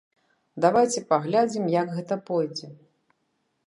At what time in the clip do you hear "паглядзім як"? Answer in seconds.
1.13-1.87